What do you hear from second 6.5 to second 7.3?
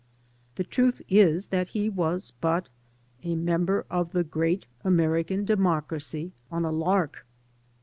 on a lark.